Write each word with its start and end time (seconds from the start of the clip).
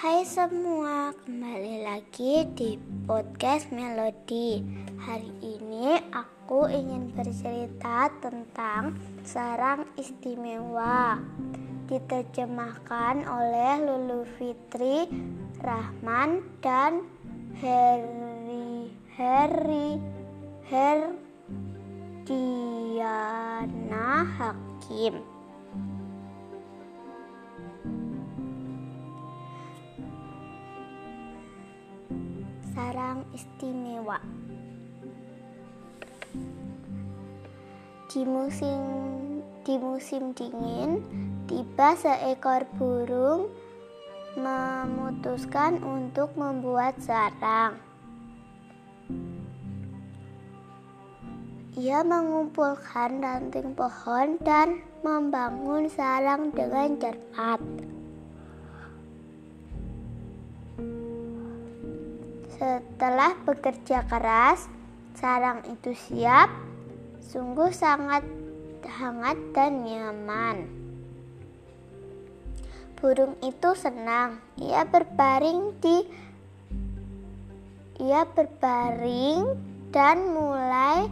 Hai 0.00 0.24
semua, 0.24 1.12
kembali 1.12 1.84
lagi 1.84 2.48
di 2.56 2.80
podcast 3.04 3.68
Melodi. 3.68 4.64
Hari 4.96 5.28
ini 5.44 5.92
aku 6.08 6.64
ingin 6.72 7.12
bercerita 7.12 8.08
tentang 8.24 8.96
sarang 9.28 9.84
istimewa. 10.00 11.20
Diterjemahkan 11.84 13.28
oleh 13.28 13.72
Lulu 13.84 14.24
Fitri, 14.40 15.04
Rahman 15.60 16.48
dan 16.64 17.04
Heri 17.60 18.88
Heri 19.20 20.00
Herdiana 22.24 24.24
Hakim. 24.24 25.39
Sarang 32.72 33.26
istimewa. 33.34 34.18
Di 38.10 38.26
musim 38.26 38.82
di 39.62 39.76
musim 39.78 40.34
dingin, 40.34 41.04
tiba 41.46 41.94
seekor 41.94 42.66
burung 42.74 43.52
memutuskan 44.34 45.82
untuk 45.82 46.34
membuat 46.38 46.98
sarang. 47.02 47.78
Ia 51.78 52.02
mengumpulkan 52.02 53.22
ranting 53.22 53.78
pohon 53.78 54.36
dan 54.42 54.82
membangun 55.06 55.86
sarang 55.86 56.50
dengan 56.50 56.98
cermat. 56.98 57.62
Setelah 62.60 63.40
bekerja 63.48 64.04
keras, 64.04 64.68
sarang 65.16 65.64
itu 65.64 65.96
siap, 65.96 66.52
sungguh 67.24 67.72
sangat 67.72 68.20
hangat 68.84 69.40
dan 69.56 69.80
nyaman. 69.80 70.68
Burung 73.00 73.40
itu 73.40 73.72
senang. 73.72 74.44
Ia 74.60 74.84
berbaring 74.84 75.72
di 75.80 76.04
ia 77.96 78.28
berbaring 78.28 79.56
dan 79.88 80.36
mulai 80.36 81.08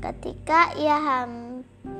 Ketika 0.00 0.72
ia 0.80 0.96
hampir 0.96 1.97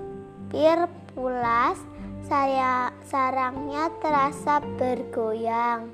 hampir 0.49 0.89
pulas, 1.13 1.77
saya 2.25 2.89
sarangnya 3.05 3.93
terasa 4.01 4.65
bergoyang. 4.81 5.93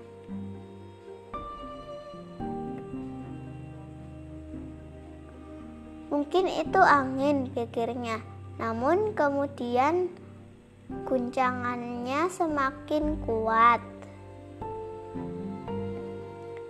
Mungkin 6.07 6.47
itu 6.47 6.79
angin, 6.79 7.51
pikirnya. 7.51 8.23
Namun 8.63 9.19
kemudian 9.19 10.15
guncangannya 11.03 12.31
semakin 12.31 13.19
kuat. 13.27 13.83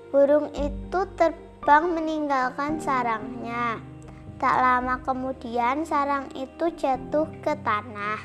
Burung 0.08 0.48
itu 0.56 1.00
terbang 1.20 1.84
meninggalkan 1.92 2.80
sarangnya. 2.80 3.76
Tak 4.44 4.60
lama 4.60 5.00
kemudian 5.00 5.88
sarang 5.88 6.28
itu 6.36 6.68
jatuh 6.76 7.24
ke 7.40 7.56
tanah. 7.64 8.20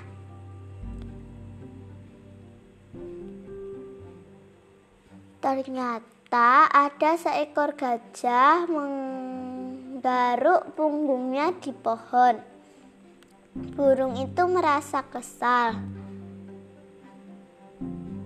Ternyata 5.39 6.67
ada 6.67 7.15
seekor 7.15 7.71
gajah 7.79 8.67
menggaruk 8.67 10.75
punggungnya 10.75 11.55
di 11.55 11.71
pohon. 11.71 12.35
Burung 13.79 14.19
itu 14.19 14.43
merasa 14.43 14.99
kesal. 15.07 15.79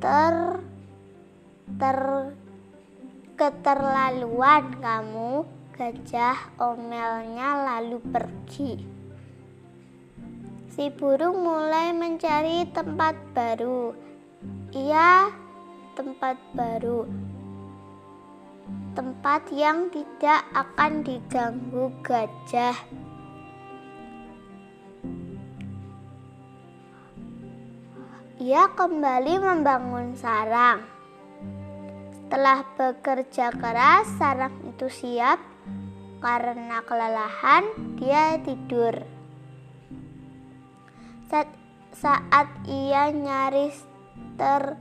Ter 0.02 0.66
ter 1.78 2.00
keterlaluan 3.38 4.82
kamu 4.82 5.62
Gajah 5.74 6.54
omelnya 6.62 7.66
lalu 7.66 7.98
pergi. 8.14 8.78
Si 10.70 10.86
burung 10.94 11.42
mulai 11.42 11.90
mencari 11.90 12.70
tempat 12.70 13.18
baru. 13.34 13.90
Ia 14.70 15.34
tempat 15.98 16.38
baru. 16.54 17.10
Tempat 18.94 19.50
yang 19.50 19.90
tidak 19.90 20.46
akan 20.54 21.02
diganggu 21.02 21.90
gajah. 22.06 22.78
Ia 28.38 28.70
kembali 28.78 29.34
membangun 29.42 30.14
sarang. 30.14 30.86
Setelah 32.14 32.62
bekerja 32.78 33.50
keras, 33.58 34.06
sarang 34.22 34.54
itu 34.70 34.86
siap 34.86 35.53
karena 36.24 36.80
kelelahan, 36.88 37.68
dia 38.00 38.40
tidur. 38.40 38.96
Saat, 41.28 41.52
saat 41.92 42.48
ia 42.64 43.12
nyaris 43.12 43.76
ter 44.40 44.80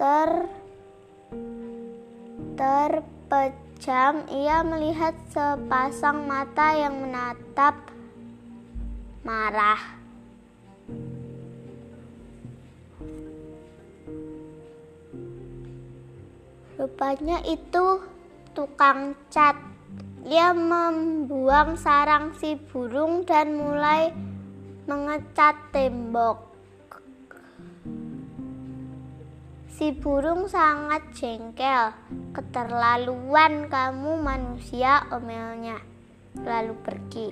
ter 0.00 0.30
terpejam, 2.56 4.24
ia 4.32 4.64
melihat 4.64 5.12
sepasang 5.28 6.24
mata 6.24 6.72
yang 6.72 6.96
menatap 7.04 7.76
marah. 9.20 9.97
Rupanya 16.78 17.42
itu 17.42 18.06
tukang 18.54 19.18
cat. 19.34 19.58
Ia 20.22 20.54
membuang 20.54 21.74
sarang 21.74 22.38
si 22.38 22.54
burung 22.54 23.26
dan 23.26 23.58
mulai 23.58 24.14
mengecat 24.86 25.74
tembok. 25.74 26.54
Si 29.74 29.90
burung 29.90 30.46
sangat 30.46 31.02
jengkel. 31.18 31.90
Keterlaluan 32.30 33.66
kamu 33.66 34.22
manusia 34.22 35.02
omelnya. 35.10 35.82
Lalu 36.46 36.78
pergi. 36.78 37.28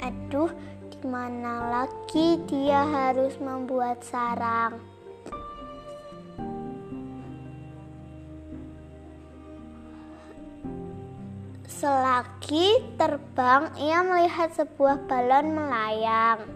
Aduh, 0.00 0.48
di 0.88 1.04
mana 1.04 1.68
lagi 1.68 2.40
dia 2.48 2.80
harus 2.80 3.36
membuat 3.36 4.00
sarang? 4.00 4.91
Selagi 11.82 12.94
terbang, 12.94 13.74
ia 13.74 14.06
melihat 14.06 14.54
sebuah 14.54 15.02
balon 15.10 15.50
melayang. 15.50 16.46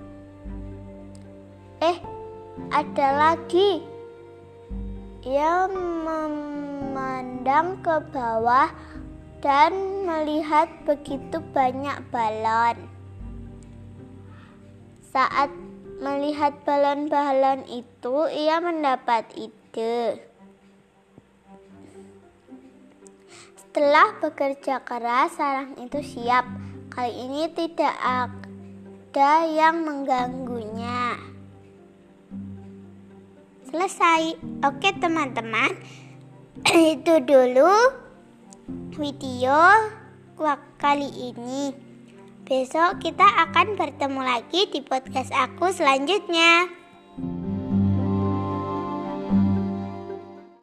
Eh, 1.83 1.99
ada 2.71 3.35
lagi. 3.35 3.83
Ia 5.27 5.67
memandang 6.07 7.83
ke 7.83 8.07
bawah 8.15 8.71
dan 9.43 10.07
melihat 10.07 10.71
begitu 10.87 11.43
banyak 11.51 11.99
balon. 12.15 12.87
Saat 15.11 15.51
melihat 15.99 16.55
balon-balon 16.63 17.67
itu, 17.67 18.31
ia 18.31 18.63
mendapat 18.63 19.27
ide. 19.35 20.23
Setelah 23.57 24.21
bekerja 24.21 24.85
keras, 24.85 25.41
sarang 25.41 25.73
itu 25.81 26.05
siap. 26.05 26.45
Kali 26.93 27.13
ini 27.13 27.49
tidak 27.57 27.97
ada 28.05 29.33
yang 29.49 29.81
mengganggunya. 29.81 31.17
Selesai. 33.73 34.37
Oke, 34.61 34.93
teman-teman. 35.01 35.73
Itu 36.97 37.21
dulu 37.25 37.73
video 38.97 39.57
kali 40.77 41.33
ini. 41.33 41.73
Besok 42.45 43.01
kita 43.01 43.25
akan 43.49 43.75
bertemu 43.75 44.21
lagi 44.21 44.69
di 44.69 44.81
podcast 44.85 45.33
aku 45.33 45.73
selanjutnya. 45.73 46.86